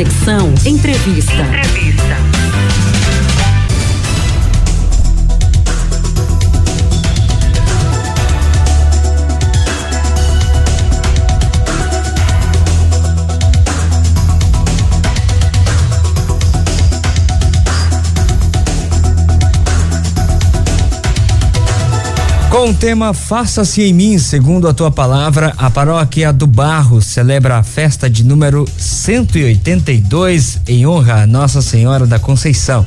Conexão 0.00 0.54
Entrevista. 0.64 1.34
Entrevista. 1.34 2.09
Com 22.60 22.72
o 22.72 22.74
tema 22.74 23.14
Faça-se 23.14 23.80
em 23.80 23.90
mim, 23.90 24.18
segundo 24.18 24.68
a 24.68 24.74
tua 24.74 24.90
palavra, 24.90 25.54
a 25.56 25.70
paróquia 25.70 26.30
do 26.30 26.46
Barro 26.46 27.00
celebra 27.00 27.56
a 27.56 27.62
festa 27.62 28.10
de 28.10 28.22
número 28.22 28.66
182 28.76 30.60
em 30.68 30.86
honra 30.86 31.22
a 31.22 31.26
Nossa 31.26 31.62
Senhora 31.62 32.06
da 32.06 32.18
Conceição. 32.18 32.84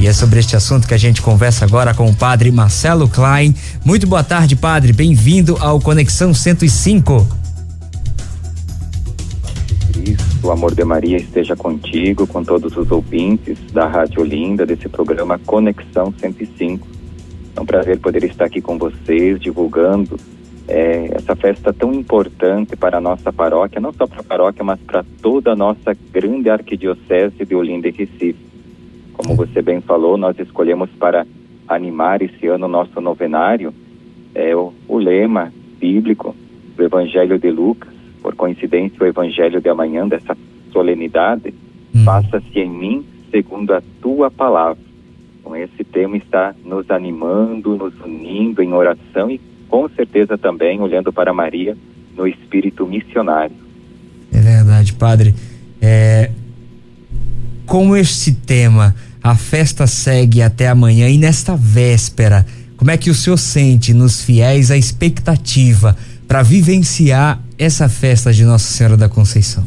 E 0.00 0.06
é 0.06 0.14
sobre 0.14 0.40
este 0.40 0.56
assunto 0.56 0.88
que 0.88 0.94
a 0.94 0.98
gente 0.98 1.20
conversa 1.20 1.66
agora 1.66 1.92
com 1.92 2.08
o 2.08 2.14
padre 2.14 2.50
Marcelo 2.50 3.06
Klein. 3.06 3.54
Muito 3.84 4.06
boa 4.06 4.24
tarde, 4.24 4.56
padre. 4.56 4.94
Bem-vindo 4.94 5.58
ao 5.60 5.78
Conexão 5.78 6.32
105. 6.32 7.26
Cristo, 9.92 10.24
o 10.42 10.50
amor 10.50 10.74
de 10.74 10.84
Maria 10.86 11.18
esteja 11.18 11.54
contigo, 11.54 12.26
com 12.26 12.42
todos 12.42 12.74
os 12.78 12.90
ouvintes 12.90 13.58
da 13.74 13.86
Rádio 13.86 14.22
Olinda, 14.22 14.64
desse 14.64 14.88
programa 14.88 15.38
Conexão 15.38 16.14
105 16.18 17.01
é 17.56 17.60
um 17.60 17.66
prazer 17.66 17.98
poder 18.00 18.24
estar 18.24 18.46
aqui 18.46 18.60
com 18.60 18.78
vocês, 18.78 19.40
divulgando 19.40 20.16
é, 20.68 21.10
essa 21.14 21.36
festa 21.36 21.72
tão 21.72 21.92
importante 21.92 22.76
para 22.76 22.98
a 22.98 23.00
nossa 23.00 23.32
paróquia, 23.32 23.80
não 23.80 23.92
só 23.92 24.06
para 24.06 24.20
a 24.20 24.24
paróquia, 24.24 24.64
mas 24.64 24.80
para 24.80 25.04
toda 25.20 25.52
a 25.52 25.56
nossa 25.56 25.96
grande 26.12 26.48
arquidiocese 26.48 27.44
de 27.44 27.54
Olinda 27.54 27.88
e 27.88 27.92
Recife. 27.92 28.52
Como 29.12 29.34
você 29.34 29.60
bem 29.60 29.80
falou, 29.80 30.16
nós 30.16 30.38
escolhemos 30.38 30.90
para 30.98 31.26
animar 31.68 32.22
esse 32.22 32.46
ano 32.46 32.66
o 32.66 32.68
nosso 32.68 33.00
novenário 33.00 33.72
é, 34.34 34.54
o, 34.56 34.72
o 34.88 34.98
lema 34.98 35.52
bíblico 35.78 36.34
do 36.76 36.84
Evangelho 36.84 37.38
de 37.38 37.50
Lucas, 37.50 37.92
por 38.22 38.34
coincidência, 38.34 39.02
o 39.02 39.06
Evangelho 39.06 39.60
de 39.60 39.68
amanhã, 39.68 40.06
dessa 40.06 40.36
solenidade, 40.72 41.52
hum. 41.94 42.04
faça-se 42.04 42.58
em 42.58 42.70
mim 42.70 43.04
segundo 43.30 43.72
a 43.74 43.82
tua 44.00 44.30
palavra. 44.30 44.91
Então, 45.52 45.56
esse 45.56 45.84
tema 45.84 46.16
está 46.16 46.54
nos 46.64 46.90
animando, 46.90 47.76
nos 47.76 47.92
unindo 48.00 48.62
em 48.62 48.72
oração 48.72 49.30
e, 49.30 49.38
com 49.68 49.86
certeza, 49.90 50.38
também 50.38 50.80
olhando 50.80 51.12
para 51.12 51.32
Maria 51.32 51.76
no 52.16 52.26
espírito 52.26 52.86
missionário. 52.86 53.54
É 54.32 54.40
verdade, 54.40 54.94
Padre. 54.94 55.34
É, 55.80 56.30
com 57.66 57.94
este 57.94 58.32
tema, 58.32 58.94
a 59.22 59.34
festa 59.36 59.86
segue 59.86 60.40
até 60.40 60.68
amanhã 60.68 61.08
e 61.08 61.18
nesta 61.18 61.54
véspera, 61.54 62.46
como 62.78 62.90
é 62.90 62.96
que 62.96 63.10
o 63.10 63.14
senhor 63.14 63.36
sente 63.36 63.92
nos 63.92 64.24
fiéis 64.24 64.70
a 64.70 64.76
expectativa 64.76 65.94
para 66.26 66.42
vivenciar 66.42 67.38
essa 67.58 67.90
festa 67.90 68.32
de 68.32 68.44
Nossa 68.44 68.72
Senhora 68.72 68.96
da 68.96 69.08
Conceição? 69.08 69.66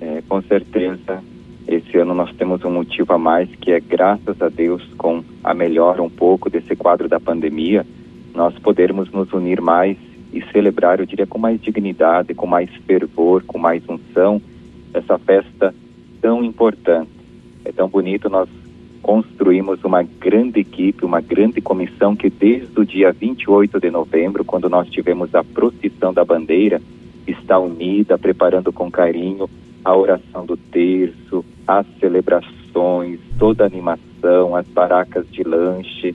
É, 0.00 0.22
com 0.26 0.40
certeza 0.42 1.22
esse 1.66 1.96
ano 1.98 2.14
nós 2.14 2.32
temos 2.36 2.64
um 2.64 2.70
motivo 2.70 3.12
a 3.12 3.18
mais 3.18 3.48
que 3.56 3.72
é 3.72 3.80
graças 3.80 4.40
a 4.40 4.48
Deus 4.48 4.82
com 4.96 5.24
a 5.42 5.52
melhora 5.52 6.02
um 6.02 6.10
pouco 6.10 6.48
desse 6.48 6.76
quadro 6.76 7.08
da 7.08 7.18
pandemia, 7.18 7.84
nós 8.34 8.56
podermos 8.58 9.10
nos 9.10 9.32
unir 9.32 9.60
mais 9.60 9.96
e 10.32 10.42
celebrar, 10.52 11.00
eu 11.00 11.06
diria, 11.06 11.26
com 11.26 11.38
mais 11.38 11.60
dignidade, 11.60 12.34
com 12.34 12.46
mais 12.46 12.70
fervor, 12.86 13.42
com 13.44 13.58
mais 13.58 13.82
unção, 13.88 14.40
essa 14.92 15.18
festa 15.18 15.74
tão 16.20 16.44
importante. 16.44 17.10
É 17.64 17.72
tão 17.72 17.88
bonito 17.88 18.28
nós 18.28 18.48
construímos 19.02 19.82
uma 19.82 20.02
grande 20.02 20.60
equipe, 20.60 21.04
uma 21.04 21.20
grande 21.20 21.60
comissão 21.60 22.14
que 22.14 22.28
desde 22.28 22.78
o 22.78 22.84
dia 22.84 23.12
28 23.12 23.80
de 23.80 23.90
novembro, 23.90 24.44
quando 24.44 24.68
nós 24.68 24.88
tivemos 24.88 25.34
a 25.34 25.42
procissão 25.42 26.12
da 26.12 26.24
bandeira, 26.24 26.80
está 27.26 27.58
unida, 27.58 28.18
preparando 28.18 28.72
com 28.72 28.90
carinho 28.90 29.48
a 29.84 29.96
oração 29.96 30.44
do 30.44 30.56
terço, 30.56 31.44
as 31.66 31.86
celebrações, 31.98 33.18
toda 33.38 33.64
a 33.64 33.66
animação, 33.66 34.54
as 34.54 34.66
baracas 34.68 35.28
de 35.30 35.42
lanche. 35.42 36.14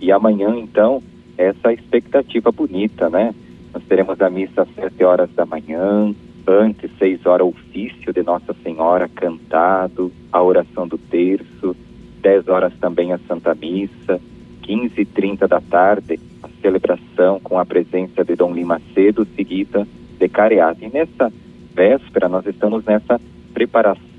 E 0.00 0.12
amanhã, 0.12 0.54
então, 0.56 1.02
essa 1.36 1.72
expectativa 1.72 2.50
bonita, 2.52 3.08
né? 3.08 3.34
Nós 3.72 3.82
teremos 3.84 4.20
a 4.20 4.28
missa 4.28 4.62
às 4.62 4.74
sete 4.74 5.02
horas 5.02 5.30
da 5.34 5.46
manhã, 5.46 6.14
antes, 6.46 6.90
seis 6.98 7.24
horas, 7.24 7.46
ofício 7.46 8.12
de 8.12 8.22
Nossa 8.22 8.54
Senhora 8.62 9.08
cantado, 9.08 10.12
a 10.30 10.42
oração 10.42 10.86
do 10.86 10.98
terço, 10.98 11.74
dez 12.20 12.46
horas 12.48 12.72
também 12.80 13.12
a 13.12 13.18
Santa 13.26 13.54
Missa, 13.54 14.20
quinze 14.62 15.00
e 15.00 15.04
trinta 15.04 15.48
da 15.48 15.60
tarde, 15.60 16.20
a 16.42 16.48
celebração 16.60 17.40
com 17.40 17.58
a 17.58 17.66
presença 17.66 18.24
de 18.24 18.34
Dom 18.36 18.52
Lima 18.52 18.80
Cedo, 18.94 19.26
seguida 19.34 19.86
de 20.18 20.28
careata. 20.28 20.84
E 20.84 20.90
nessa 20.90 21.32
véspera, 21.74 22.28
nós 22.28 22.46
estamos 22.46 22.84
nessa 22.84 23.20
preparação, 23.52 24.11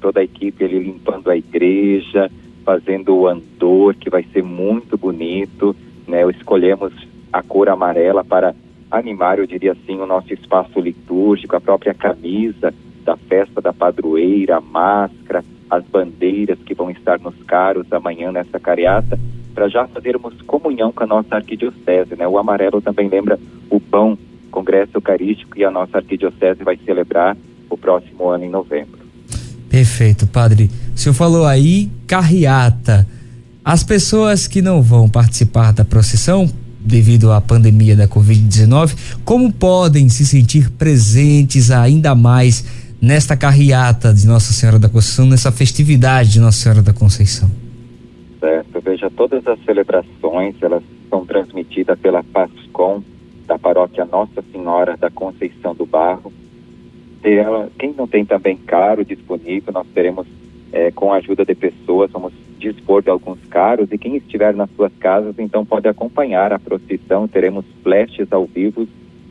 toda 0.00 0.20
a 0.20 0.24
equipe 0.24 0.64
ali 0.64 0.78
limpando 0.78 1.30
a 1.30 1.36
igreja, 1.36 2.30
fazendo 2.64 3.14
o 3.14 3.28
andor, 3.28 3.94
que 3.94 4.08
vai 4.08 4.22
ser 4.32 4.42
muito 4.42 4.96
bonito, 4.96 5.76
né? 6.08 6.28
Escolhemos 6.30 6.92
a 7.32 7.42
cor 7.42 7.68
amarela 7.68 8.24
para 8.24 8.54
animar, 8.90 9.38
eu 9.38 9.46
diria 9.46 9.72
assim, 9.72 9.98
o 10.00 10.06
nosso 10.06 10.32
espaço 10.32 10.80
litúrgico, 10.80 11.56
a 11.56 11.60
própria 11.60 11.92
camisa 11.92 12.72
da 13.04 13.16
festa 13.16 13.60
da 13.60 13.72
padroeira, 13.72 14.56
a 14.56 14.60
máscara, 14.60 15.44
as 15.68 15.84
bandeiras 15.84 16.58
que 16.60 16.74
vão 16.74 16.90
estar 16.90 17.18
nos 17.18 17.34
caros 17.42 17.92
amanhã 17.92 18.32
nessa 18.32 18.58
careata, 18.58 19.18
para 19.54 19.68
já 19.68 19.86
fazermos 19.86 20.40
comunhão 20.42 20.92
com 20.92 21.04
a 21.04 21.06
nossa 21.06 21.36
arquidiocese, 21.36 22.16
né? 22.16 22.26
O 22.26 22.38
amarelo 22.38 22.80
também 22.80 23.08
lembra 23.08 23.38
o 23.70 23.78
pão 23.78 24.18
Congresso 24.50 24.96
Eucarístico 24.96 25.58
e 25.58 25.64
a 25.64 25.70
nossa 25.70 25.98
arquidiocese 25.98 26.62
vai 26.62 26.76
celebrar 26.76 27.36
o 27.68 27.76
próximo 27.76 28.28
ano 28.28 28.44
em 28.44 28.50
novembro. 28.50 29.03
Perfeito, 29.74 30.24
padre. 30.28 30.70
O 30.94 30.96
senhor 30.96 31.14
falou 31.16 31.44
aí 31.44 31.90
carreata. 32.06 33.04
As 33.64 33.82
pessoas 33.82 34.46
que 34.46 34.62
não 34.62 34.80
vão 34.80 35.08
participar 35.08 35.72
da 35.72 35.84
procissão 35.84 36.48
devido 36.78 37.32
à 37.32 37.40
pandemia 37.40 37.96
da 37.96 38.06
Covid-19, 38.06 38.94
como 39.24 39.52
podem 39.52 40.08
se 40.08 40.24
sentir 40.24 40.70
presentes 40.70 41.72
ainda 41.72 42.14
mais 42.14 42.64
nesta 43.02 43.36
carreata 43.36 44.14
de 44.14 44.28
Nossa 44.28 44.52
Senhora 44.52 44.78
da 44.78 44.88
Conceição, 44.88 45.26
nessa 45.26 45.50
festividade 45.50 46.30
de 46.30 46.38
Nossa 46.38 46.58
Senhora 46.62 46.80
da 46.80 46.92
Conceição? 46.92 47.50
Certo, 48.38 48.80
veja, 48.80 49.10
todas 49.10 49.44
as 49.44 49.58
celebrações, 49.64 50.54
elas 50.62 50.84
são 51.10 51.26
transmitidas 51.26 51.98
pela 51.98 52.22
PASCOM, 52.22 53.02
da 53.44 53.58
paróquia 53.58 54.04
Nossa 54.04 54.40
Senhora 54.52 54.96
da 54.96 55.10
Conceição 55.10 55.74
do 55.74 55.84
Barro. 55.84 56.32
Ela, 57.24 57.70
quem 57.78 57.94
não 57.94 58.06
tem 58.06 58.24
também 58.24 58.56
caro 58.56 59.04
disponível, 59.04 59.72
nós 59.72 59.86
teremos, 59.94 60.26
é, 60.72 60.90
com 60.90 61.12
a 61.12 61.16
ajuda 61.16 61.44
de 61.44 61.54
pessoas, 61.54 62.10
vamos 62.10 62.32
dispor 62.58 63.02
de 63.02 63.10
alguns 63.10 63.38
caros 63.46 63.90
e 63.90 63.98
quem 63.98 64.16
estiver 64.16 64.54
nas 64.54 64.70
suas 64.76 64.92
casas, 64.98 65.34
então 65.38 65.64
pode 65.64 65.88
acompanhar 65.88 66.52
a 66.52 66.58
procissão. 66.58 67.28
Teremos 67.28 67.64
flashes 67.82 68.32
ao 68.32 68.46
vivo 68.46 68.86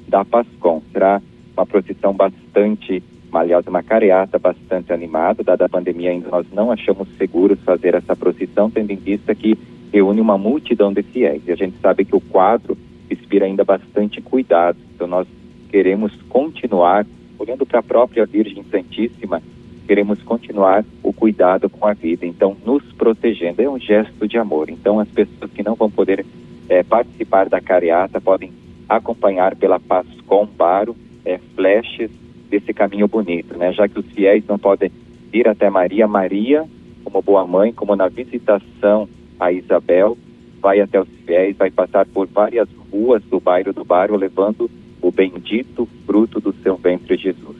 da 0.07 0.23
Pascom. 0.25 0.81
Será 0.91 1.21
uma 1.55 1.65
procissão 1.65 2.13
bastante, 2.13 3.01
aliás, 3.31 3.65
uma 3.67 3.83
careata 3.83 4.37
bastante 4.37 4.91
animada, 4.91 5.43
dada 5.43 5.65
a 5.65 5.69
pandemia 5.69 6.11
ainda 6.11 6.29
nós 6.29 6.45
não 6.51 6.71
achamos 6.71 7.07
seguros 7.17 7.59
fazer 7.61 7.95
essa 7.95 8.15
procissão, 8.15 8.69
tendo 8.69 8.91
em 8.91 8.97
vista 8.97 9.33
que 9.33 9.57
reúne 9.91 10.19
uma 10.19 10.37
multidão 10.37 10.91
de 10.91 11.03
fiéis. 11.03 11.43
E 11.47 11.51
a 11.51 11.55
gente 11.55 11.77
sabe 11.79 12.05
que 12.05 12.15
o 12.15 12.21
quadro 12.21 12.77
inspira 13.09 13.45
ainda 13.45 13.63
bastante 13.63 14.21
cuidado. 14.21 14.77
Então 14.95 15.07
nós 15.07 15.27
queremos 15.69 16.11
continuar, 16.29 17.05
olhando 17.43 17.65
para 17.65 17.79
a 17.79 17.83
própria 17.83 18.25
Virgem 18.25 18.63
Santíssima, 18.71 19.41
queremos 19.85 20.21
continuar 20.23 20.83
o 21.03 21.11
cuidado 21.11 21.69
com 21.69 21.85
a 21.85 21.93
vida. 21.93 22.25
Então, 22.25 22.55
nos 22.65 22.83
protegendo 22.93 23.61
é 23.61 23.69
um 23.69 23.79
gesto 23.79 24.27
de 24.27 24.37
amor. 24.37 24.69
Então, 24.69 24.99
as 24.99 25.09
pessoas 25.09 25.51
que 25.51 25.61
não 25.61 25.75
vão 25.75 25.91
poder 25.91 26.25
é, 26.69 26.83
participar 26.83 27.49
da 27.49 27.59
careata 27.59 28.21
podem 28.21 28.51
acompanhar 28.87 29.55
pela 29.55 29.79
Paz 29.79 30.07
com 30.25 30.45
Baro 30.45 30.95
é, 31.25 31.37
flashes 31.55 32.09
desse 32.49 32.73
caminho 32.73 33.07
bonito, 33.07 33.57
né? 33.57 33.73
Já 33.73 33.87
que 33.87 33.99
os 33.99 34.05
fiéis 34.07 34.45
não 34.47 34.57
podem 34.57 34.91
ir 35.33 35.47
até 35.47 35.69
Maria, 35.69 36.07
Maria, 36.07 36.65
como 37.03 37.21
boa 37.21 37.45
mãe, 37.45 37.73
como 37.73 37.95
na 37.95 38.07
visitação 38.07 39.09
a 39.39 39.51
Isabel, 39.51 40.17
vai 40.61 40.79
até 40.79 41.01
os 41.01 41.07
fiéis, 41.25 41.57
vai 41.57 41.71
passar 41.71 42.05
por 42.05 42.27
várias 42.27 42.69
ruas 42.91 43.21
do 43.23 43.39
bairro 43.39 43.73
do 43.73 43.83
Bairro, 43.83 44.15
levando 44.15 44.69
o 45.01 45.11
bendito 45.11 45.87
fruto 46.13 46.39
do 46.39 46.53
seu 46.61 46.77
ventre, 46.77 47.17
Jesus. 47.17 47.57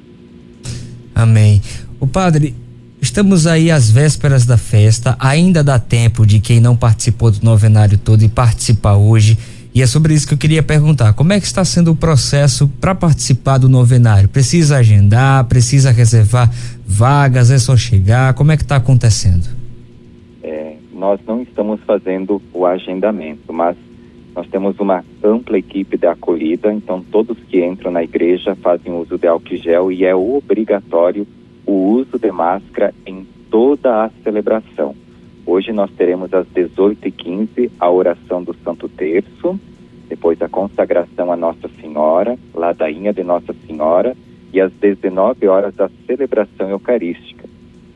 Amém. 1.15 1.59
O 1.99 2.05
padre, 2.05 2.53
estamos 3.01 3.47
aí 3.47 3.71
às 3.71 3.89
vésperas 3.89 4.45
da 4.45 4.57
festa, 4.57 5.17
ainda 5.19 5.63
dá 5.63 5.79
tempo 5.79 6.23
de 6.23 6.39
quem 6.39 6.59
não 6.59 6.75
participou 6.75 7.31
do 7.31 7.43
novenário 7.43 7.97
todo 7.97 8.21
e 8.21 8.29
participar 8.29 8.95
hoje. 8.95 9.39
E 9.73 9.81
é 9.81 9.87
sobre 9.87 10.13
isso 10.13 10.27
que 10.27 10.35
eu 10.35 10.37
queria 10.37 10.61
perguntar. 10.61 11.13
Como 11.13 11.33
é 11.33 11.39
que 11.39 11.47
está 11.47 11.65
sendo 11.65 11.89
o 11.89 11.95
processo 11.95 12.67
para 12.79 12.93
participar 12.93 13.57
do 13.57 13.67
novenário? 13.67 14.29
Precisa 14.29 14.77
agendar, 14.77 15.45
precisa 15.45 15.89
reservar 15.89 16.47
vagas, 16.85 17.49
é 17.49 17.57
só 17.57 17.75
chegar? 17.75 18.35
Como 18.35 18.51
é 18.51 18.57
que 18.57 18.61
está 18.61 18.75
acontecendo? 18.75 19.47
É, 20.43 20.75
nós 20.93 21.19
não 21.25 21.41
estamos 21.41 21.79
fazendo 21.87 22.39
o 22.53 22.67
agendamento, 22.67 23.51
mas 23.51 23.75
nós 24.35 24.47
temos 24.47 24.79
uma 24.79 25.03
ampla 25.23 25.57
equipe 25.57 25.97
de 25.97 26.07
acolhida, 26.07 26.73
então 26.73 27.03
todos 27.11 27.37
que 27.49 27.63
entram 27.63 27.91
na 27.91 28.03
igreja 28.03 28.55
fazem 28.55 28.93
uso 28.93 29.17
de 29.17 29.27
álcool 29.27 29.55
gel 29.55 29.91
e 29.91 30.05
é 30.05 30.15
obrigatório 30.15 31.27
o 31.65 31.71
uso 31.71 32.17
de 32.17 32.31
máscara 32.31 32.93
em 33.05 33.27
toda 33.49 34.05
a 34.05 34.09
celebração. 34.23 34.95
Hoje 35.45 35.71
nós 35.71 35.91
teremos 35.91 36.33
às 36.33 36.47
18h15 36.47 37.69
a 37.79 37.91
oração 37.91 38.43
do 38.43 38.55
Santo 38.63 38.89
Terço, 38.89 39.59
depois 40.09 40.41
a 40.41 40.49
consagração 40.49 41.31
a 41.31 41.35
Nossa 41.35 41.69
Senhora, 41.79 42.37
ladainha 42.53 43.13
de 43.13 43.23
Nossa 43.23 43.53
Senhora, 43.67 44.15
e 44.51 44.59
às 44.59 44.71
19 44.73 45.47
horas 45.47 45.79
a 45.79 45.89
celebração 46.07 46.69
eucarística. 46.69 47.47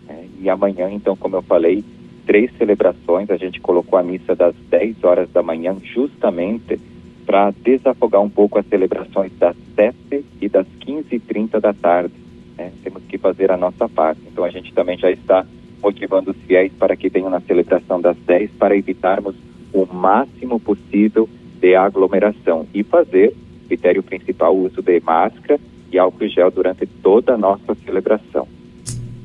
É, 0.10 0.26
e 0.42 0.50
amanhã, 0.50 0.90
então, 0.92 1.16
como 1.16 1.36
eu 1.36 1.42
falei, 1.42 1.84
três 2.28 2.52
celebrações, 2.58 3.32
a 3.32 3.38
gente 3.38 3.62
colocou 3.62 3.98
a 3.98 4.04
missa 4.04 4.36
das 4.36 4.54
10 4.70 5.04
horas 5.04 5.32
da 5.32 5.42
manhã 5.42 5.76
justamente 5.82 6.78
para 7.26 7.52
desafogar 7.52 8.22
um 8.22 8.30
pouco 8.30 8.60
as 8.60 8.66
celebrações 8.68 9.32
das 9.40 9.56
7 9.76 10.26
e 10.42 10.50
das 10.50 10.68
15h30 10.86 11.60
da 11.62 11.74
tarde. 11.74 12.14
Né? 12.58 12.72
Temos 12.84 13.02
que 13.04 13.18
fazer 13.18 13.50
a 13.50 13.58
nossa 13.58 13.88
parte. 13.88 14.22
Então 14.28 14.44
a 14.44 14.50
gente 14.50 14.74
também 14.74 14.98
já 14.98 15.10
está 15.10 15.46
motivando 15.82 16.32
os 16.32 16.38
fiéis 16.46 16.72
para 16.74 16.96
que 16.96 17.10
venham 17.10 17.30
na 17.30 17.40
celebração 17.40 18.02
das 18.02 18.18
10 18.18 18.52
para 18.52 18.76
evitarmos 18.76 19.36
o 19.74 19.86
máximo 19.86 20.60
possível 20.60 21.30
de 21.60 21.76
aglomeração 21.76 22.68
e 22.74 22.84
fazer, 22.84 23.34
critério 23.68 24.04
principal, 24.04 24.56
o 24.56 24.66
uso 24.66 24.82
de 24.82 25.00
máscara 25.00 25.60
e 25.92 25.98
álcool 25.98 26.28
gel 26.28 26.52
durante 26.52 26.86
toda 26.86 27.34
a 27.34 27.38
nossa 27.38 27.76
celebração. 27.86 28.48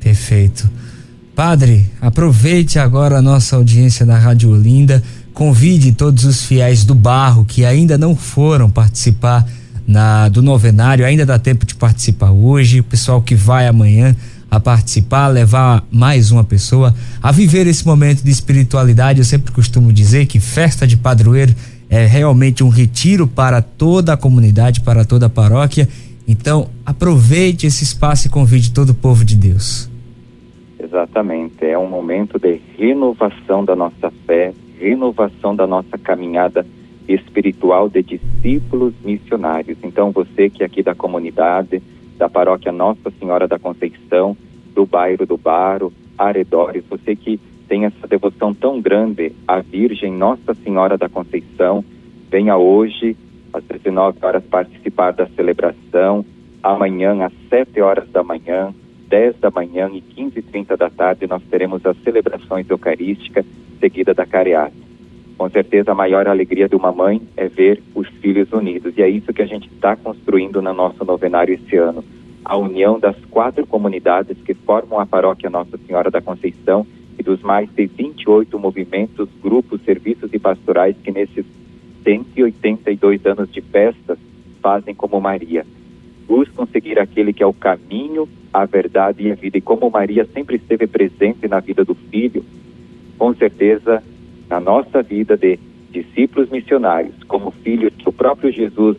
Perfeito. 0.01 0.82
Padre, 1.45 1.91
aproveite 2.01 2.79
agora 2.79 3.19
a 3.19 3.21
nossa 3.21 3.57
audiência 3.57 4.07
da 4.07 4.17
Rádio 4.17 4.53
Olinda, 4.53 5.03
convide 5.35 5.91
todos 5.91 6.23
os 6.25 6.45
fiéis 6.45 6.85
do 6.85 6.95
barro 6.95 7.45
que 7.45 7.65
ainda 7.65 7.99
não 7.99 8.15
foram 8.15 8.71
participar 8.71 9.45
na, 9.85 10.29
do 10.29 10.41
novenário, 10.41 11.05
ainda 11.05 11.27
dá 11.27 11.41
tempo 11.41 11.67
de 11.67 11.75
participar 11.75 12.31
hoje, 12.31 12.79
o 12.79 12.85
pessoal 12.85 13.21
que 13.21 13.35
vai 13.35 13.67
amanhã 13.67 14.15
a 14.49 14.61
participar, 14.61 15.27
levar 15.27 15.85
mais 15.91 16.31
uma 16.31 16.45
pessoa 16.45 16.95
a 17.21 17.33
viver 17.33 17.67
esse 17.67 17.85
momento 17.85 18.23
de 18.23 18.31
espiritualidade. 18.31 19.19
Eu 19.19 19.25
sempre 19.25 19.51
costumo 19.51 19.93
dizer 19.93 20.27
que 20.27 20.39
festa 20.39 20.87
de 20.87 20.97
padroeiro 20.97 21.57
é 21.91 22.07
realmente 22.07 22.63
um 22.63 22.69
retiro 22.69 23.27
para 23.27 23.61
toda 23.61 24.13
a 24.13 24.17
comunidade, 24.17 24.81
para 24.81 25.05
toda 25.05 25.27
a 25.27 25.29
paróquia. 25.29 25.89
Então, 26.25 26.69
aproveite 26.87 27.67
esse 27.67 27.83
espaço 27.83 28.29
e 28.29 28.31
convide 28.31 28.71
todo 28.71 28.91
o 28.91 28.95
povo 28.95 29.25
de 29.25 29.35
Deus. 29.35 29.91
Exatamente, 30.93 31.65
é 31.65 31.79
um 31.79 31.89
momento 31.89 32.39
de 32.39 32.61
renovação 32.77 33.65
da 33.65 33.75
nossa 33.75 34.11
fé, 34.27 34.53
renovação 34.79 35.57
da 35.57 35.67
nossa 35.67 35.97
caminhada 35.97 36.67
espiritual 37.09 37.89
de 37.89 38.03
discípulos 38.03 38.93
missionários. 39.03 39.79
Então, 39.83 40.11
você 40.11 40.51
que 40.51 40.63
é 40.63 40.67
aqui 40.67 40.83
da 40.83 40.95
comunidade, 40.95 41.83
da 42.19 42.29
paróquia 42.29 42.71
Nossa 42.71 43.11
Senhora 43.19 43.49
da 43.49 43.59
Conceição, 43.59 44.37
do 44.75 44.85
bairro 44.85 45.25
do 45.25 45.39
Baro, 45.39 45.91
arredores, 46.19 46.85
você 46.91 47.17
que 47.17 47.41
tem 47.67 47.87
essa 47.87 48.07
devoção 48.07 48.53
tão 48.53 48.79
grande 48.79 49.33
à 49.49 49.61
Virgem 49.61 50.13
Nossa 50.13 50.53
Senhora 50.63 50.99
da 50.99 51.09
Conceição, 51.09 51.83
venha 52.31 52.59
hoje 52.59 53.17
às 53.51 53.65
19 53.65 54.19
horas 54.21 54.45
participar 54.45 55.13
da 55.13 55.27
celebração, 55.29 56.23
amanhã 56.63 57.25
às 57.25 57.33
7 57.49 57.81
horas 57.81 58.11
da 58.11 58.23
manhã, 58.23 58.75
10 59.13 59.41
da 59.41 59.51
manhã 59.51 59.91
e 59.93 60.01
15 60.01 60.39
e 60.39 60.43
30 60.43 60.75
da 60.75 60.89
tarde 60.89 61.27
nós 61.27 61.43
teremos 61.51 61.85
as 61.85 61.95
celebrações 61.99 62.69
eucarísticas 62.71 63.45
seguida 63.79 64.15
da 64.15 64.25
careata. 64.25 64.73
Com 65.37 65.51
certeza 65.51 65.93
a 65.93 65.95
maior 65.95 66.27
alegria 66.27 66.67
de 66.67 66.75
uma 66.75 66.91
mãe 66.91 67.21
é 67.37 67.47
ver 67.47 67.83
os 67.95 68.09
filhos 68.09 68.51
unidos 68.55 68.97
e 68.97 69.03
é 69.03 69.11
isso 69.11 69.31
que 69.35 69.43
a 69.43 69.47
gente 69.47 69.69
está 69.69 69.97
construindo 69.97 70.63
no 70.63 70.73
nosso 70.73 71.05
novenário 71.05 71.53
esse 71.53 71.77
ano. 71.77 72.03
A 72.43 72.57
união 72.57 72.99
das 72.99 73.17
quatro 73.27 73.67
comunidades 73.67 74.39
que 74.47 74.55
formam 74.55 74.99
a 74.99 75.05
paróquia 75.05 75.51
Nossa 75.51 75.77
Senhora 75.77 76.11
da 76.11 76.23
Conceição 76.23 76.87
e 77.19 77.23
dos 77.23 77.43
mais 77.43 77.69
de 77.69 77.85
28 77.85 78.59
movimentos, 78.59 79.29
grupos, 79.43 79.83
serviços 79.83 80.33
e 80.33 80.39
pastorais 80.39 80.97
que 81.05 81.13
nesses 81.13 81.45
182 82.03 83.27
anos 83.27 83.53
de 83.53 83.61
festas 83.61 84.19
fazem 84.63 84.95
como 84.95 85.21
Maria. 85.21 85.67
Buscam 86.33 86.65
seguir 86.65 86.99
aquele 86.99 87.31
que 87.31 87.43
é 87.43 87.47
o 87.47 87.53
caminho, 87.53 88.27
a 88.51 88.65
verdade 88.65 89.23
e 89.23 89.31
a 89.31 89.35
vida. 89.35 89.59
E 89.59 89.61
como 89.61 89.91
Maria 89.91 90.27
sempre 90.33 90.57
esteve 90.57 90.87
presente 90.87 91.47
na 91.47 91.61
vida 91.61 91.85
do 91.85 91.95
filho, 91.95 92.43
com 93.19 93.35
certeza 93.35 94.03
na 94.49 94.59
nossa 94.59 95.03
vida 95.03 95.37
de 95.37 95.59
discípulos 95.91 96.49
missionários, 96.49 97.23
como 97.25 97.51
filhos 97.51 97.93
que 97.99 98.09
o 98.09 98.13
próprio 98.15 98.51
Jesus 98.51 98.97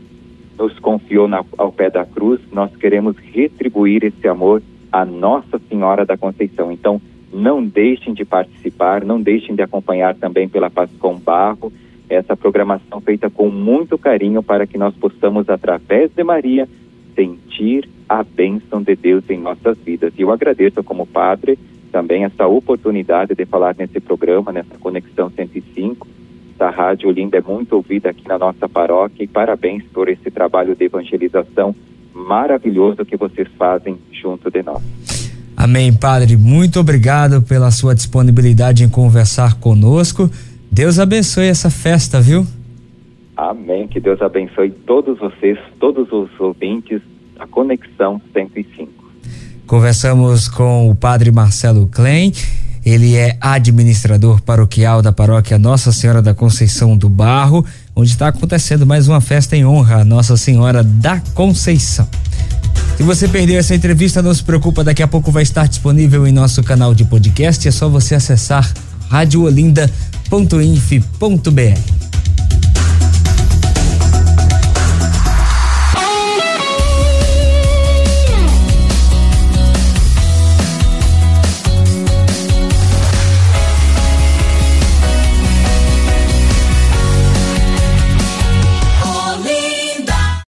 nos 0.60 0.78
confiou 0.78 1.28
na, 1.28 1.44
ao 1.58 1.72
pé 1.72 1.90
da 1.90 2.06
cruz, 2.06 2.40
nós 2.52 2.70
queremos 2.76 3.18
retribuir 3.18 4.04
esse 4.04 4.28
amor 4.28 4.62
à 4.92 5.04
Nossa 5.04 5.60
Senhora 5.68 6.06
da 6.06 6.16
Conceição. 6.16 6.72
Então, 6.72 7.02
não 7.34 7.66
deixem 7.66 8.14
de 8.14 8.24
participar, 8.24 9.04
não 9.04 9.20
deixem 9.20 9.56
de 9.56 9.64
acompanhar 9.64 10.14
também 10.14 10.48
pela 10.48 10.70
Pascom 10.70 11.18
Barro 11.18 11.74
essa 12.08 12.38
programação 12.38 13.02
feita 13.02 13.28
com 13.28 13.50
muito 13.50 13.98
carinho 13.98 14.44
para 14.44 14.68
que 14.68 14.78
nós 14.78 14.94
possamos, 14.94 15.50
através 15.50 16.12
de 16.12 16.24
Maria, 16.24 16.70
sentir 17.15 17.89
a 18.07 18.24
bênção 18.24 18.81
de 18.81 18.95
Deus 18.95 19.24
em 19.30 19.39
nossas 19.39 19.77
vidas. 19.77 20.13
E 20.18 20.21
eu 20.21 20.31
agradeço 20.31 20.83
como 20.83 21.06
padre 21.06 21.57
também 21.92 22.24
essa 22.24 22.48
oportunidade 22.48 23.36
de 23.36 23.45
falar 23.45 23.75
nesse 23.77 24.00
programa, 24.00 24.51
nessa 24.51 24.77
Conexão 24.80 25.30
105. 25.30 26.07
Essa 26.56 26.69
rádio 26.69 27.12
linda 27.12 27.38
é 27.38 27.42
muito 27.42 27.74
ouvida 27.74 28.10
aqui 28.10 28.27
na 28.27 28.38
nossa 28.38 28.68
paróquia 28.68 29.24
e 29.24 29.27
parabéns 29.27 29.83
por 29.94 30.10
esse 30.10 30.30
trabalho 30.31 30.75
de 30.75 30.86
evangelização 30.86 31.75
maravilhoso 32.13 33.06
que 33.06 33.18
vocês 33.18 33.48
fazem 33.57 33.98
junto 34.12 34.50
de 34.51 34.63
nós. 34.63 34.81
Amém, 35.56 35.94
Padre. 35.94 36.36
Muito 36.36 36.80
obrigado 36.80 37.42
pela 37.42 37.71
sua 37.71 37.95
disponibilidade 37.95 38.83
em 38.83 38.89
conversar 38.89 39.60
conosco. 39.60 40.30
Deus 40.71 41.00
abençoe 41.00 41.45
essa 41.45 41.69
festa, 41.69 42.19
viu? 42.19 42.45
Amém. 43.36 43.88
Que 43.88 44.00
Deus 44.00 44.22
abençoe 44.22 44.72
todos 44.72 45.20
vocês, 45.20 45.58
todos 45.80 46.12
os 46.12 46.30
ouvintes 46.40 47.02
da 47.38 47.48
Conexão 47.48 48.22
105. 48.32 49.04
Conversamos 49.66 50.48
com 50.48 50.90
o 50.90 50.96
padre 50.96 51.32
Marcelo 51.32 51.88
Klein. 51.88 52.32
Ele 52.86 53.16
é 53.16 53.38
administrador 53.40 54.42
paroquial 54.42 55.02
da 55.02 55.13
paróquia 55.13 55.58
Nossa 55.58 55.94
Senhora 55.94 56.22
da 56.22 56.34
Conceição 56.34 56.98
do 56.98 57.08
Barro, 57.08 57.66
onde 57.96 58.10
está 58.10 58.28
acontecendo 58.28 58.86
mais 58.86 59.08
uma 59.08 59.22
festa 59.22 59.56
em 59.56 59.66
honra 59.66 60.02
a 60.02 60.06
Nossa 60.06 60.36
Senhora 60.36 60.84
da 60.84 61.22
Conceição. 61.34 62.08
Se 62.98 63.04
você 63.04 63.28
perdeu 63.28 63.58
essa 63.58 63.74
entrevista, 63.74 64.22
não 64.22 64.34
se 64.34 64.44
preocupa, 64.44 64.84
daqui 64.84 65.02
a 65.02 65.08
pouco 65.08 65.32
vai 65.32 65.44
estar 65.44 65.68
disponível 65.68 66.28
em 66.28 66.32
nosso 66.32 66.62
canal 66.62 66.94
de 66.94 67.06
podcast. 67.06 67.68
É 67.68 67.72
só 67.72 67.90
você 67.90 68.16
acessar 68.16 68.72
radioolinda.inf.br. 69.10 72.02